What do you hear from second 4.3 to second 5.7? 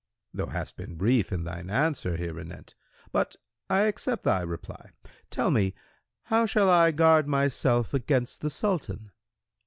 reply. Tell